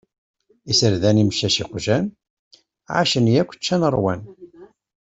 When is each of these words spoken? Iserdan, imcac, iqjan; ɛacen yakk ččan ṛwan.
Iserdan, 0.71 1.21
imcac, 1.23 1.55
iqjan; 1.63 2.05
ɛacen 2.95 3.25
yakk 3.33 3.51
ččan 3.57 3.83
ṛwan. 3.95 4.21